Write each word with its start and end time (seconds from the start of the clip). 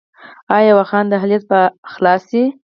آیا 0.55 0.73
واخان 0.77 1.05
دهلیز 1.11 1.43
به 1.49 1.59
خلاص 1.93 2.23
شي؟ 2.31 2.43